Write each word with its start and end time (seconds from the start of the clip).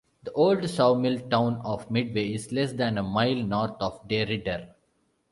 The 0.23 0.31
old 0.31 0.67
sawmill 0.67 1.19
town 1.29 1.61
of 1.63 1.91
Midway 1.91 2.33
is 2.33 2.51
less 2.51 2.73
than 2.73 2.97
a 2.97 3.03
mile 3.03 3.35
north 3.35 3.75
of 3.79 4.07
DeRidder. 4.07 4.69